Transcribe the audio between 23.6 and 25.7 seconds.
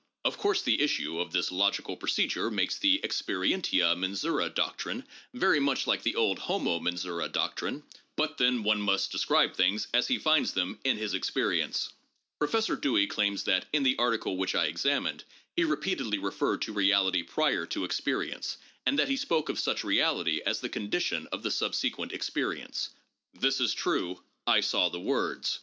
is true: I saw the words.